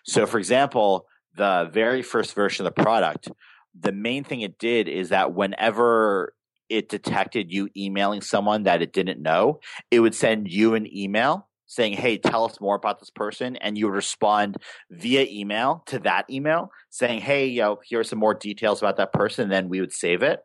[0.06, 3.30] So, for example, the very first version of the product,
[3.74, 6.36] the main thing it did is that whenever
[6.69, 11.49] it detected you emailing someone that it didn't know, it would send you an email
[11.70, 13.56] saying, Hey, tell us more about this person.
[13.58, 14.58] And you respond
[14.90, 19.14] via email to that email saying, Hey, know, here are some more details about that
[19.14, 19.44] person.
[19.44, 20.40] And then we would save it.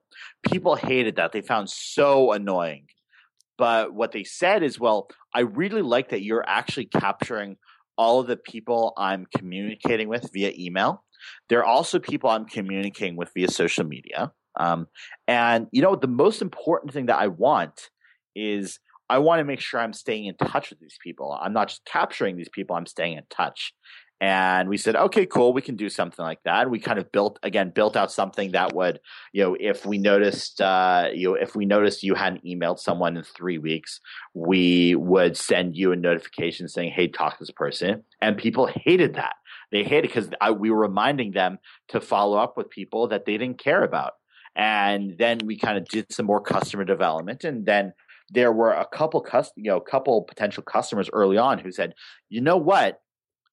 [0.49, 1.33] People hated that.
[1.33, 2.87] They found so annoying.
[3.57, 7.57] But what they said is, well, I really like that you're actually capturing
[7.97, 11.05] all of the people I'm communicating with via email.
[11.49, 14.33] There are also people I'm communicating with via social media.
[14.61, 14.89] Um,
[15.27, 17.89] and, you know, the most important thing that I want
[18.35, 21.39] is I want to make sure I'm staying in touch with these people.
[21.41, 23.75] I'm not just capturing these people, I'm staying in touch.
[24.21, 26.71] And we said, okay, cool, we can do something like that.
[26.71, 29.01] We kind of built again, built out something that would,
[29.33, 33.17] you know, if we noticed, uh, you know, if we noticed you hadn't emailed someone
[33.17, 34.01] in three weeks,
[34.33, 39.15] we would send you a notification saying, "Hey, talk to this person." And people hated
[39.17, 39.35] that.
[39.73, 43.59] They hated because we were reminding them to follow up with people that they didn't
[43.59, 44.13] care about.
[44.57, 47.93] And then we kind of did some more customer development, and then
[48.35, 51.95] there were a couple cust- you know, couple potential customers early on who said,
[52.29, 53.01] "You know what?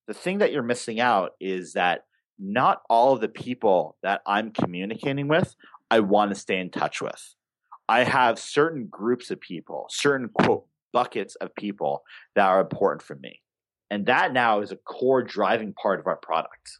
[0.08, 2.06] The thing that you're missing out is that
[2.40, 5.56] not all of the people that I'm communicating with,
[5.92, 7.36] I want to stay in touch with.
[7.88, 12.04] I have certain groups of people, certain quote buckets of people
[12.36, 13.42] that are important for me.
[13.90, 16.80] And that now is a core driving part of our product.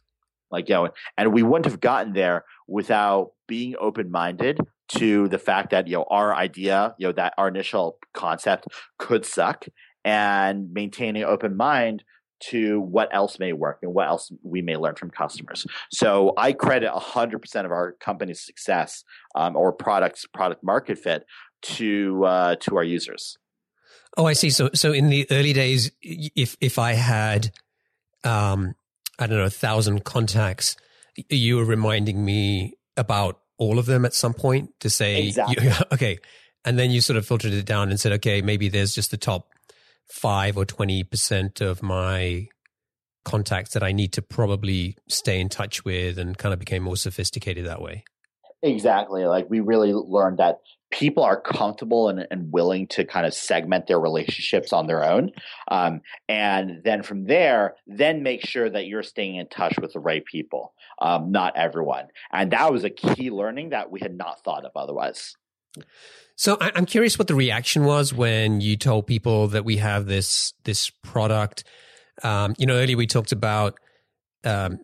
[0.50, 5.38] Like, you know, and we wouldn't have gotten there without being open minded to the
[5.38, 8.66] fact that you know our idea, you know that our initial concept
[8.98, 9.66] could suck,
[10.06, 12.02] and maintaining open mind
[12.40, 15.66] to what else may work and what else we may learn from customers.
[15.90, 21.26] So I credit 100% of our company's success um, or products product market fit
[21.74, 23.36] to uh, to our users.
[24.16, 24.48] Oh, I see.
[24.48, 27.52] So so in the early days, if if I had,
[28.24, 28.76] um,
[29.18, 30.74] I don't know, a thousand contacts,
[31.28, 35.64] you were reminding me about all of them at some point to say, exactly.
[35.64, 36.18] you, okay.
[36.64, 39.16] And then you sort of filtered it down and said, okay, maybe there's just the
[39.16, 39.48] top
[40.08, 42.46] five or 20% of my
[43.24, 46.96] contacts that I need to probably stay in touch with and kind of became more
[46.96, 48.04] sophisticated that way.
[48.62, 49.24] Exactly.
[49.24, 50.60] Like we really learned that
[50.92, 55.30] people are comfortable and, and willing to kind of segment their relationships on their own.
[55.68, 60.00] Um, and then from there, then make sure that you're staying in touch with the
[60.00, 62.08] right people, um, not everyone.
[62.30, 65.34] And that was a key learning that we had not thought of otherwise.
[66.36, 70.52] So I'm curious what the reaction was when you told people that we have this
[70.64, 71.64] this product.
[72.22, 73.78] Um, you know, earlier we talked about
[74.44, 74.78] um,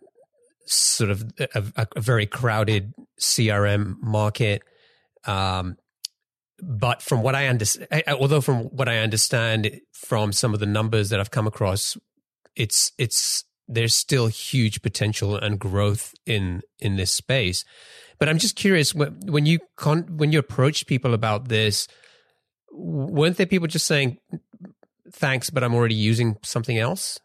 [0.67, 4.63] sort of a, a, very crowded CRM market.
[5.27, 5.77] Um,
[6.61, 11.11] but from what I understand, although from what I understand from some of the numbers
[11.11, 11.97] that I've come across,
[12.57, 17.65] it's it's there's still huge potential and growth in in this space.
[18.19, 21.87] But I'm just curious when when you con- when you approached people about this,
[22.73, 24.19] weren't there people just saying,
[25.13, 27.21] "Thanks, but I'm already using something else"?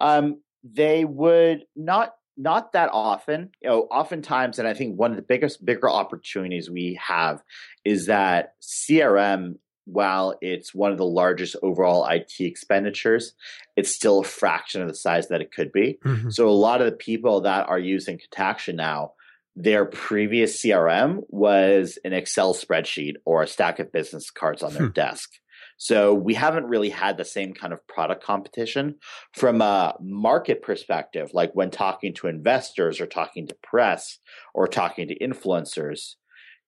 [0.00, 3.50] Um, they would not not that often.
[3.62, 7.42] You know, oftentimes, and I think one of the biggest, bigger opportunities we have
[7.84, 13.34] is that CRM, while it's one of the largest overall IT expenditures,
[13.76, 15.98] it's still a fraction of the size that it could be.
[16.04, 16.30] Mm-hmm.
[16.30, 19.12] So a lot of the people that are using Contactually now,
[19.56, 24.86] their previous CRM was an Excel spreadsheet or a stack of business cards on their
[24.86, 24.92] hmm.
[24.92, 25.30] desk.
[25.82, 28.96] So we haven't really had the same kind of product competition
[29.32, 34.18] from a market perspective, like when talking to investors or talking to press
[34.52, 36.16] or talking to influencers.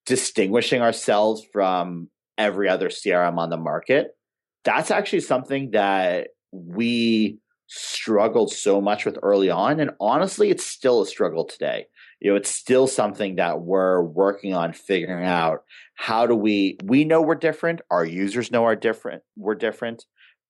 [0.07, 2.09] distinguishing ourselves from
[2.39, 4.17] every other CRM on the market,
[4.65, 7.39] that's actually something that we
[7.69, 9.81] struggled so much with early on.
[9.81, 11.87] And honestly, it's still a struggle today.
[12.23, 15.65] You know, it's still something that we're working on figuring out
[15.95, 20.05] how do we we know we're different, our users know are different, we're different,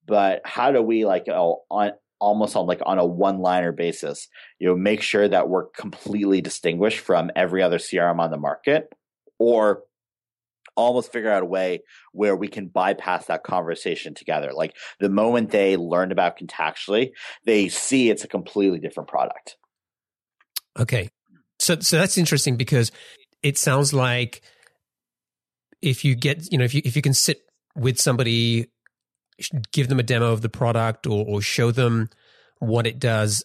[0.06, 4.28] but how do we like oh, on almost on like on a one liner basis,
[4.58, 8.92] you know, make sure that we're completely distinguished from every other CRM on the market
[9.38, 9.82] or
[10.76, 14.52] almost figure out a way where we can bypass that conversation together.
[14.52, 17.12] Like the moment they learn about Contactually,
[17.46, 19.56] they see it's a completely different product.
[20.78, 21.08] Okay.
[21.62, 22.90] So so that's interesting because
[23.42, 24.42] it sounds like
[25.80, 27.40] if you get, you know, if you if you can sit
[27.76, 28.68] with somebody
[29.72, 32.08] give them a demo of the product or, or show them
[32.58, 33.44] what it does,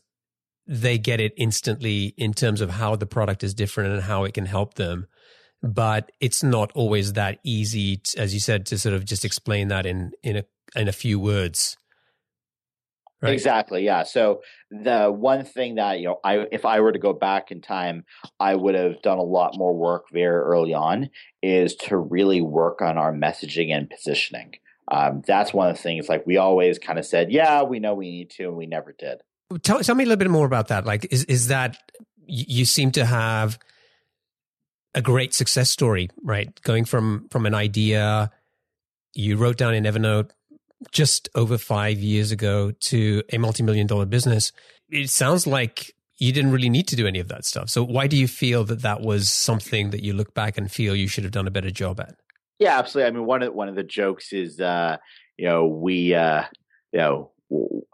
[0.67, 4.33] they get it instantly in terms of how the product is different and how it
[4.33, 5.07] can help them.
[5.63, 9.69] But it's not always that easy, to, as you said, to sort of just explain
[9.69, 10.43] that in in a
[10.75, 11.77] in a few words.
[13.21, 13.33] Right?
[13.33, 13.83] Exactly.
[13.83, 14.03] Yeah.
[14.03, 17.61] So the one thing that you know, I if I were to go back in
[17.61, 18.05] time,
[18.39, 21.09] I would have done a lot more work very early on.
[21.41, 24.53] Is to really work on our messaging and positioning
[24.89, 27.93] um, that's one of the things like we always kind of said, yeah, we know
[27.93, 29.21] we need to, and we never did.
[29.61, 30.85] Tell, tell me a little bit more about that.
[30.85, 31.77] Like, is, is that
[32.25, 33.59] you seem to have
[34.95, 36.49] a great success story, right?
[36.61, 38.31] Going from, from an idea
[39.13, 40.31] you wrote down in Evernote
[40.91, 44.51] just over five years ago to a multi-million dollar business.
[44.89, 47.69] It sounds like you didn't really need to do any of that stuff.
[47.69, 50.95] So why do you feel that that was something that you look back and feel
[50.95, 52.15] you should have done a better job at?
[52.59, 53.07] Yeah, absolutely.
[53.07, 54.97] I mean, one of one of the jokes is, uh,
[55.37, 56.43] you know, we, uh,
[56.91, 57.31] you know,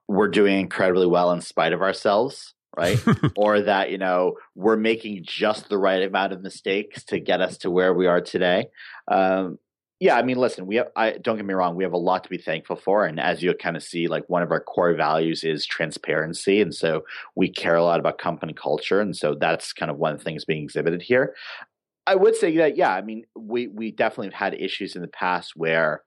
[0.08, 3.02] we're doing incredibly well in spite of ourselves, right?
[3.38, 7.58] or that you know we're making just the right amount of mistakes to get us
[7.60, 8.68] to where we are today.
[9.10, 9.60] Um,
[10.04, 12.26] yeah, I mean, listen, we have, I don't get me wrong, we have a lot
[12.26, 14.94] to be thankful for, and as you kind of see, like one of our core
[14.96, 17.04] values is transparency, and so
[17.38, 20.24] we care a lot about company culture, and so that's kind of one of the
[20.26, 21.34] things being exhibited here.
[22.06, 25.08] I would say that yeah, I mean we we definitely have had issues in the
[25.08, 26.04] past where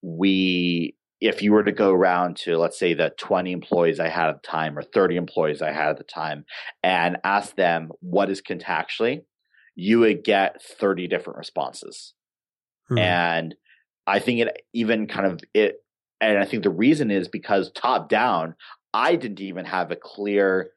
[0.00, 4.28] we if you were to go around to let's say the 20 employees I had
[4.28, 6.44] at the time or 30 employees I had at the time
[6.84, 9.22] and ask them what is contactually,
[9.74, 12.14] you would get 30 different responses.
[12.88, 12.98] Hmm.
[12.98, 13.54] And
[14.06, 15.82] I think it even kind of it
[16.20, 18.54] and I think the reason is because top down,
[18.92, 20.70] I didn't even have a clear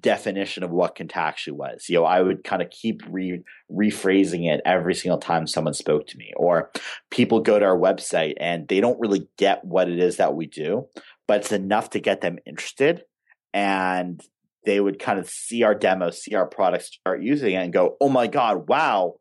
[0.00, 1.86] definition of what Contactually was.
[1.88, 6.06] You know, I would kind of keep re- rephrasing it every single time someone spoke
[6.08, 6.32] to me.
[6.36, 6.70] Or
[7.10, 10.46] people go to our website and they don't really get what it is that we
[10.46, 10.86] do,
[11.26, 13.04] but it's enough to get them interested.
[13.54, 14.22] And
[14.66, 17.96] they would kind of see our demo, see our product, start using it, and go,
[18.00, 19.14] "Oh my god, wow!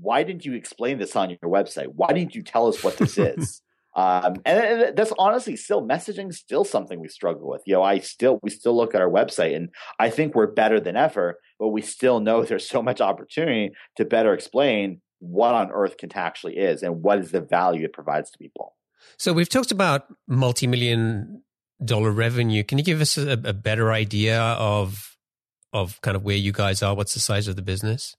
[0.00, 1.88] Why didn't you explain this on your website?
[1.94, 3.62] Why didn't you tell us what this is?"
[3.94, 7.62] Um, and that's honestly still messaging still something we struggle with.
[7.66, 9.68] You know, I still we still look at our website and
[9.98, 14.04] I think we're better than ever, but we still know there's so much opportunity to
[14.04, 18.38] better explain what on earth Contactually is and what is the value it provides to
[18.38, 18.74] people.
[19.18, 21.42] So we've talked about multi-million
[21.84, 22.64] dollar revenue.
[22.64, 25.16] Can you give us a, a better idea of
[25.74, 26.94] of kind of where you guys are?
[26.94, 28.16] What's the size of the business?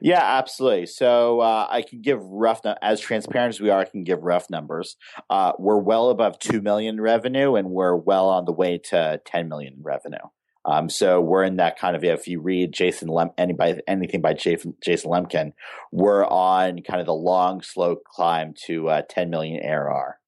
[0.00, 0.86] Yeah, absolutely.
[0.86, 4.50] So uh, I can give rough, as transparent as we are, I can give rough
[4.50, 4.96] numbers.
[5.28, 9.48] Uh, we're well above two million revenue, and we're well on the way to ten
[9.48, 10.18] million revenue.
[10.64, 12.04] Um, so we're in that kind of.
[12.04, 15.52] If you read Jason Lem, anybody, anything by Jason, Jason Lemkin,
[15.90, 20.18] we're on kind of the long, slow climb to uh, ten million ARR.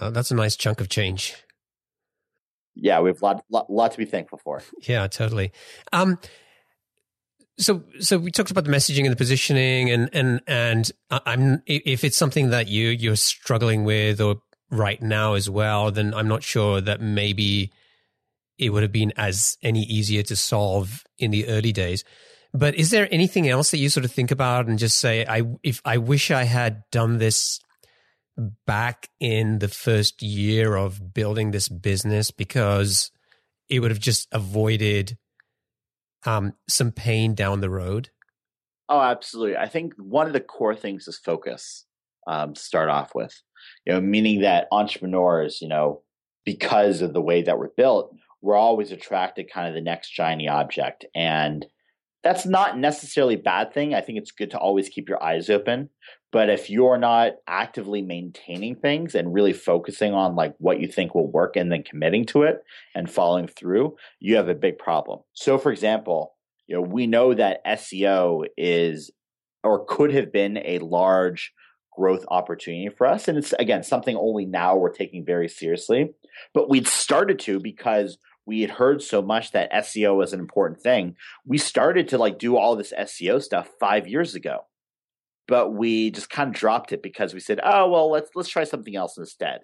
[0.00, 1.34] Uh, that's a nice chunk of change.
[2.80, 4.62] Yeah, we have a lot, lot, lot to be thankful for.
[4.82, 5.52] Yeah, totally.
[5.92, 6.18] Um,
[7.58, 12.04] so, so we talked about the messaging and the positioning, and and and I'm if
[12.04, 14.36] it's something that you you're struggling with or
[14.70, 17.72] right now as well, then I'm not sure that maybe
[18.58, 22.04] it would have been as any easier to solve in the early days.
[22.52, 25.42] But is there anything else that you sort of think about and just say, I
[25.62, 27.60] if I wish I had done this
[28.66, 33.10] back in the first year of building this business because
[33.68, 35.18] it would have just avoided
[36.24, 38.10] um, some pain down the road?
[38.88, 39.56] Oh, absolutely.
[39.56, 41.84] I think one of the core things is focus.
[42.26, 43.34] Um, start off with,
[43.86, 46.02] you know, meaning that entrepreneurs, you know,
[46.44, 50.46] because of the way that we're built, we're always attracted kind of the next shiny
[50.46, 51.66] object, and
[52.22, 53.94] that's not necessarily a bad thing.
[53.94, 55.88] I think it's good to always keep your eyes open.
[56.30, 61.14] But if you're not actively maintaining things and really focusing on like what you think
[61.14, 62.62] will work and then committing to it
[62.94, 65.20] and following through, you have a big problem.
[65.32, 66.34] So for example,
[66.66, 69.10] you know, we know that SEO is
[69.64, 71.52] or could have been a large
[71.96, 73.26] growth opportunity for us.
[73.26, 76.10] And it's again something only now we're taking very seriously.
[76.52, 80.80] But we'd started to because we had heard so much that SEO was an important
[80.80, 81.16] thing.
[81.44, 84.60] We started to like do all this SEO stuff five years ago.
[85.48, 88.64] But we just kind of dropped it because we said, oh well let's let's try
[88.64, 89.60] something else instead.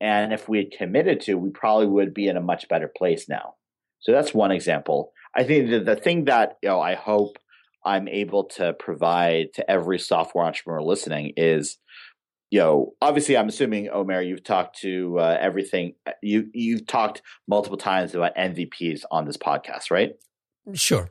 [0.00, 3.28] And if we had committed to, we probably would be in a much better place
[3.28, 3.54] now.
[4.00, 5.12] So that's one example.
[5.34, 7.38] I think the, the thing that you know I hope
[7.84, 11.78] I'm able to provide to every software entrepreneur listening is,
[12.50, 15.94] you know, obviously I'm assuming Omer, you've talked to uh, everything.
[16.06, 20.12] Uh, you you've talked multiple times about MVPs on this podcast, right?
[20.74, 21.10] Sure.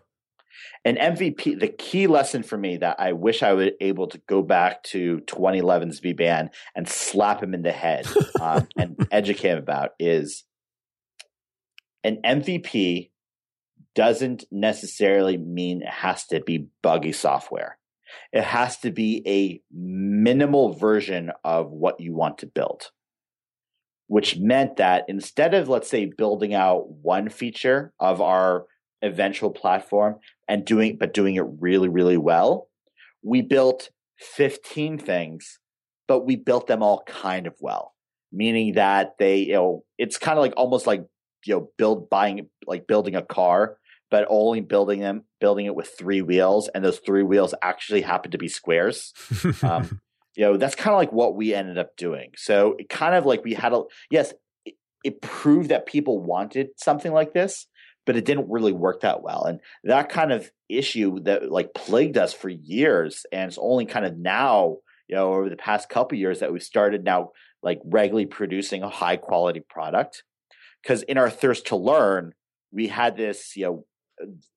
[0.84, 4.42] An MVP, the key lesson for me that I wish I was able to go
[4.42, 8.08] back to 2011's Zvi Band and slap him in the head
[8.42, 10.44] um, and educate him about is
[12.04, 13.10] an MVP
[13.96, 17.78] doesn't necessarily mean it has to be buggy software.
[18.32, 22.92] It has to be a minimal version of what you want to build,
[24.08, 28.66] which meant that instead of, let's say, building out one feature of our
[29.06, 30.16] eventual platform
[30.48, 32.70] and doing, but doing it really, really well,
[33.24, 33.90] we built
[34.20, 35.60] 15 things,
[36.08, 37.94] but we built them all kind of well,
[38.32, 41.06] meaning that they, you know, it's kind of like almost like,
[41.46, 43.78] you know, build buying, like building a car
[44.12, 48.32] but only building them building it with three wheels and those three wheels actually happen
[48.32, 49.14] to be squares.
[49.64, 50.00] Um,
[50.36, 52.32] you know that's kind of like what we ended up doing.
[52.36, 54.34] So it kind of like we had a yes
[54.66, 57.68] it, it proved that people wanted something like this
[58.06, 62.18] but it didn't really work that well and that kind of issue that like plagued
[62.18, 64.78] us for years and it's only kind of now
[65.08, 67.32] you know over the past couple of years that we've started now
[67.64, 70.24] like regularly producing a high quality product
[70.82, 72.34] because in our thirst to learn
[72.72, 73.86] we had this you know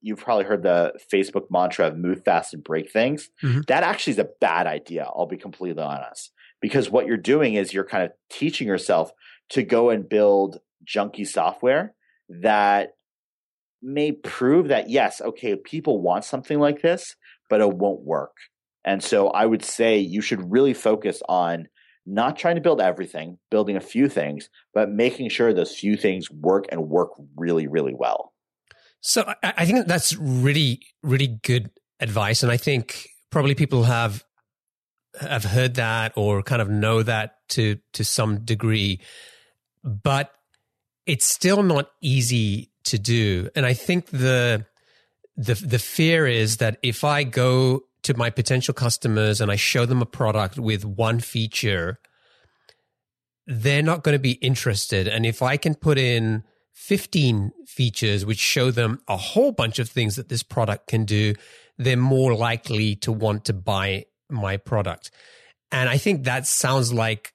[0.01, 3.31] you've probably heard the Facebook mantra of move fast and break things.
[3.43, 3.63] Mm-hmm.
[3.69, 5.05] That actually is a bad idea.
[5.05, 6.33] I'll be completely honest.
[6.61, 9.13] Because what you're doing is you're kind of teaching yourself
[9.51, 11.95] to go and build junky software
[12.29, 12.95] that
[13.83, 17.17] may prove that, yes, okay, people want something like this,
[17.49, 18.37] but it won't work.
[18.85, 21.69] And so I would say you should really focus on
[22.07, 26.31] not trying to build everything, building a few things, but making sure those few things
[26.31, 28.33] work and work really, really well.
[29.01, 31.71] So I, think that's really, really good
[32.01, 32.43] advice.
[32.43, 34.25] And I think probably people have
[35.21, 39.01] have heard that or kind of know that to to some degree,
[39.85, 40.33] but
[41.07, 43.49] it's still not easy to do.
[43.55, 44.67] And I think the
[45.37, 49.87] the the fear is that if I go to my potential customers and I show
[49.87, 51.99] them a product with one feature,
[53.47, 55.09] they're not going to be interested.
[55.09, 59.89] And if I can put in 15 features which show them a whole bunch of
[59.89, 61.35] things that this product can do,
[61.77, 65.11] they're more likely to want to buy my product.
[65.73, 67.33] And I think that sounds like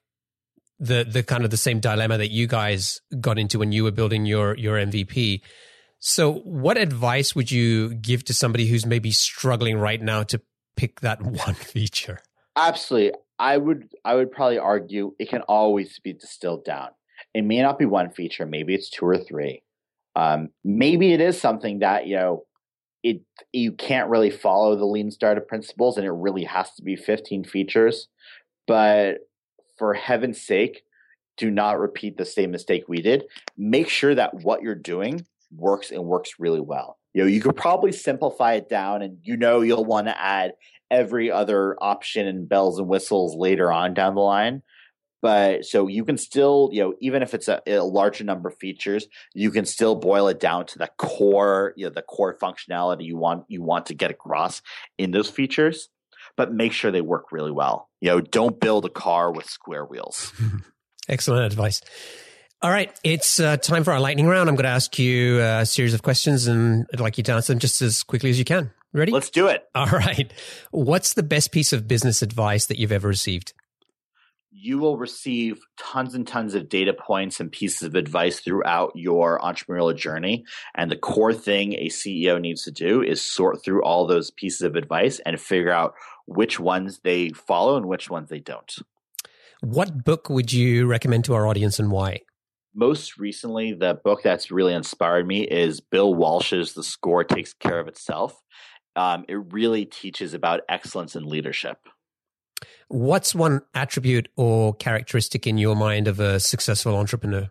[0.84, 3.90] the the kind of the same dilemma that you guys got into when you were
[3.90, 5.40] building your your MVP.
[5.98, 10.40] So, what advice would you give to somebody who's maybe struggling right now to
[10.76, 12.18] pick that one feature?
[12.56, 13.18] Absolutely.
[13.38, 16.90] I would I would probably argue it can always be distilled down.
[17.32, 19.62] It may not be one feature, maybe it's two or three.
[20.14, 22.44] Um, maybe it is something that you know
[23.02, 23.22] it
[23.52, 27.44] you can't really follow the lean startup principles, and it really has to be 15
[27.44, 28.08] features.
[28.66, 29.18] But
[29.76, 30.82] for heaven's sake,
[31.36, 33.24] do not repeat the same mistake we did.
[33.56, 36.98] Make sure that what you're doing works and works really well.
[37.12, 40.52] You know, you could probably simplify it down, and you know you'll want to add
[40.90, 44.62] every other option and bells and whistles later on down the line
[45.24, 48.58] but so you can still you know even if it's a, a, larger number of
[48.58, 53.06] features you can still boil it down to the core you know the core functionality
[53.06, 54.60] you want you want to get across
[54.98, 55.88] in those features
[56.36, 59.84] but make sure they work really well you know don't build a car with square
[59.84, 60.32] wheels
[61.08, 61.80] excellent advice
[62.62, 64.48] all right, it's uh, time for our lightning round.
[64.48, 67.52] I'm going to ask you a series of questions, and I'd like you to answer
[67.52, 68.70] them just as quickly as you can.
[68.94, 69.12] Ready?
[69.12, 69.64] Let's do it.
[69.74, 70.32] All right.
[70.70, 73.52] What's the best piece of business advice that you've ever received?
[74.64, 79.38] you will receive tons and tons of data points and pieces of advice throughout your
[79.40, 80.44] entrepreneurial journey.
[80.74, 84.62] And the core thing a CEO needs to do is sort through all those pieces
[84.62, 85.94] of advice and figure out
[86.26, 88.76] which ones they follow and which ones they don't.
[89.60, 92.20] What book would you recommend to our audience and why?
[92.74, 97.78] Most recently, the book that's really inspired me is Bill Walsh's The Score Takes Care
[97.78, 98.42] of Itself.
[98.96, 101.78] Um, it really teaches about excellence in leadership.
[102.88, 107.50] What's one attribute or characteristic in your mind of a successful entrepreneur?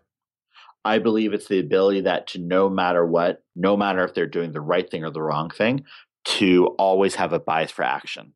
[0.84, 4.52] I believe it's the ability that to no matter what, no matter if they're doing
[4.52, 5.84] the right thing or the wrong thing,
[6.24, 8.34] to always have a bias for action.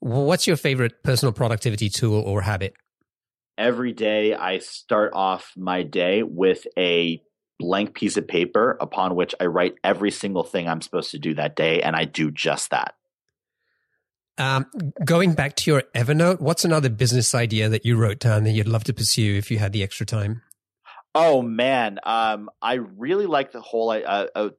[0.00, 2.74] What's your favorite personal productivity tool or habit?
[3.58, 7.22] Every day, I start off my day with a
[7.58, 11.34] blank piece of paper upon which I write every single thing I'm supposed to do
[11.34, 12.94] that day, and I do just that.
[14.38, 14.66] Um,
[15.04, 18.68] going back to your Evernote, what's another business idea that you wrote down that you'd
[18.68, 20.40] love to pursue if you had the extra time?
[21.12, 23.90] Oh man, um, I really like the whole.
[23.90, 24.50] Uh, uh,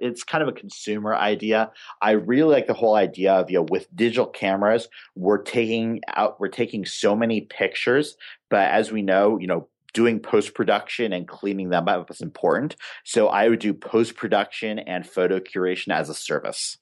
[0.00, 1.72] it's kind of a consumer idea.
[2.00, 6.38] I really like the whole idea of you know with digital cameras, we're taking out,
[6.38, 8.16] we're taking so many pictures,
[8.50, 12.76] but as we know, you know, doing post production and cleaning them up is important.
[13.02, 16.78] So I would do post production and photo curation as a service.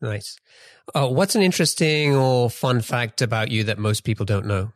[0.00, 0.38] Nice.
[0.94, 4.72] Uh, what's an interesting or fun fact about you that most people don't know?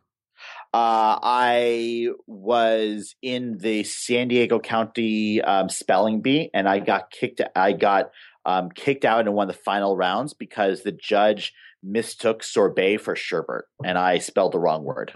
[0.75, 7.43] Uh, I was in the San Diego County um, spelling bee, and I got kicked.
[7.55, 8.11] I got
[8.47, 11.53] um, kicked out in one of the final rounds because the judge
[11.83, 15.13] mistook sorbet for sherbet, and I spelled the wrong word.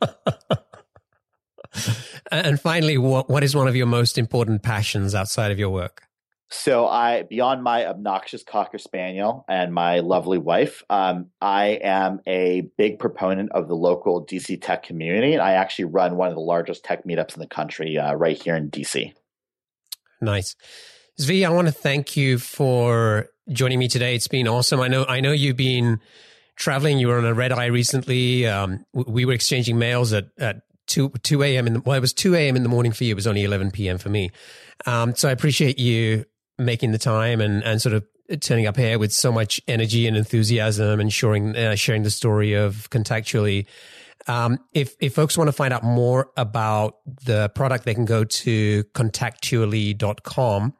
[2.30, 6.07] and finally, what, what is one of your most important passions outside of your work?
[6.50, 12.62] So I, beyond my obnoxious cocker spaniel and my lovely wife, um, I am a
[12.78, 15.34] big proponent of the local DC tech community.
[15.34, 18.40] And I actually run one of the largest tech meetups in the country uh, right
[18.42, 19.12] here in DC.
[20.22, 20.56] Nice,
[21.20, 21.46] Zvi.
[21.46, 24.14] I want to thank you for joining me today.
[24.14, 24.80] It's been awesome.
[24.80, 25.04] I know.
[25.06, 26.00] I know you've been
[26.56, 26.98] traveling.
[26.98, 28.46] You were on a red eye recently.
[28.46, 31.68] Um, we were exchanging mails at at two two a.m.
[31.68, 32.56] in the, well, it was two a.m.
[32.56, 33.12] in the morning for you.
[33.12, 33.98] It was only eleven p.m.
[33.98, 34.30] for me.
[34.86, 36.24] Um, so I appreciate you
[36.58, 38.04] making the time and, and sort of
[38.40, 42.54] turning up here with so much energy and enthusiasm and sharing, uh, sharing the story
[42.54, 43.66] of Contactually.
[44.26, 48.24] Um, if, if folks want to find out more about the product, they can go
[48.24, 50.74] to contactually.com.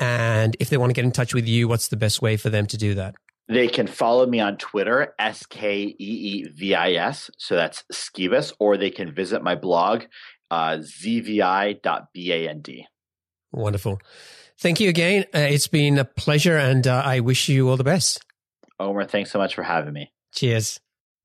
[0.00, 2.50] And if they want to get in touch with you, what's the best way for
[2.50, 3.14] them to do that?
[3.48, 7.30] They can follow me on Twitter, S K E E V I S.
[7.38, 10.04] So that's Skeevis, or they can visit my blog,
[10.50, 11.80] uh, zvi.band.
[13.50, 13.98] Wonderful.
[14.60, 15.24] Thank you again.
[15.34, 18.24] Uh, it's been a pleasure and uh, I wish you all the best.
[18.80, 20.12] Omer, thanks so much for having me.
[20.32, 20.80] Cheers.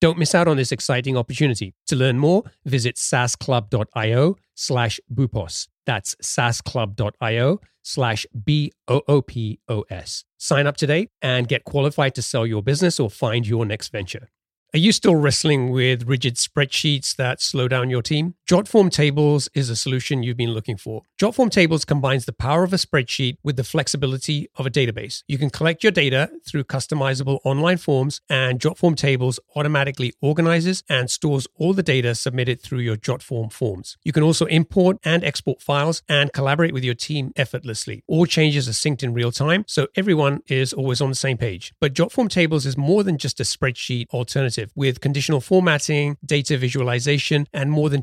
[0.00, 1.74] Don't miss out on this exciting opportunity.
[1.88, 5.68] To learn more, visit saasclub.io slash boopos.
[5.84, 10.24] That's saasclub.io slash B-O-O-P-O-S.
[10.38, 14.30] Sign up today and get qualified to sell your business or find your next venture.
[14.72, 18.36] Are you still wrestling with rigid spreadsheets that slow down your team?
[18.50, 21.04] Jotform Tables is a solution you've been looking for.
[21.22, 25.22] Jotform Tables combines the power of a spreadsheet with the flexibility of a database.
[25.28, 31.08] You can collect your data through customizable online forms, and Jotform Tables automatically organizes and
[31.08, 33.96] stores all the data submitted through your Jotform forms.
[34.02, 38.02] You can also import and export files and collaborate with your team effortlessly.
[38.08, 41.72] All changes are synced in real time, so everyone is always on the same page.
[41.80, 47.46] But Jotform Tables is more than just a spreadsheet alternative with conditional formatting, data visualization,
[47.52, 48.02] and more than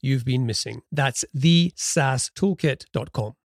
[0.00, 0.82] you've been missing.
[0.92, 3.34] That's the SaaStoolkit.com.